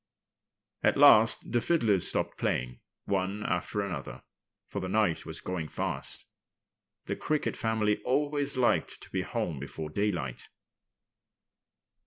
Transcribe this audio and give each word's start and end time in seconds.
At 0.81 0.97
last 0.97 1.51
the 1.51 1.61
fiddlers 1.61 2.07
stopped 2.07 2.35
playing, 2.39 2.79
one 3.05 3.45
after 3.45 3.81
another; 3.83 4.23
for 4.67 4.79
the 4.79 4.89
night 4.89 5.27
was 5.27 5.41
going 5.41 5.67
fast. 5.67 6.27
The 7.05 7.15
Cricket 7.15 7.55
family 7.55 8.01
always 8.03 8.57
liked 8.57 8.99
to 9.03 9.11
be 9.11 9.21
home 9.21 9.59
before 9.59 9.91
daylight. 9.91 10.49